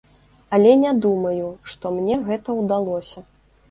Але 0.57 0.71
не 0.85 0.93
думаю, 1.07 1.53
што 1.75 1.95
мне 2.01 2.21
гэта 2.31 2.61
ўдалося. 2.65 3.29